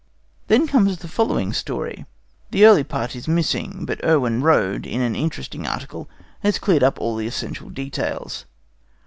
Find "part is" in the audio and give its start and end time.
2.83-3.27